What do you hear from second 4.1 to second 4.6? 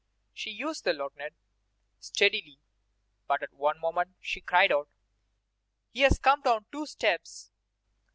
she